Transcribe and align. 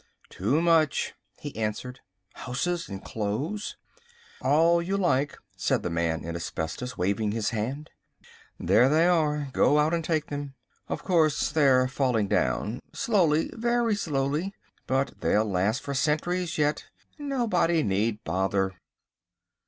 "Too 0.31 0.61
much," 0.63 1.13
he 1.37 1.55
answered. 1.55 1.99
"Houses 2.33 2.89
and 2.89 3.03
clothes?" 3.05 3.77
"All 4.41 4.81
you 4.81 4.97
like," 4.97 5.37
said 5.55 5.83
the 5.83 5.91
Man 5.91 6.23
in 6.23 6.35
Asbestos, 6.35 6.97
waving 6.97 7.33
his 7.33 7.51
hand. 7.51 7.91
"There 8.59 8.89
they 8.89 9.05
are. 9.05 9.49
Go 9.53 9.77
out 9.77 9.93
and 9.93 10.03
take 10.03 10.25
them. 10.31 10.55
Of 10.89 11.03
course, 11.03 11.51
they're 11.51 11.87
falling 11.87 12.27
down— 12.27 12.79
slowly, 12.91 13.51
very 13.53 13.93
slowly. 13.95 14.55
But 14.87 15.19
they'll 15.21 15.45
last 15.45 15.83
for 15.83 15.93
centuries 15.93 16.57
yet, 16.57 16.85
nobody 17.19 17.83
need 17.83 18.23
bother." 18.23 18.73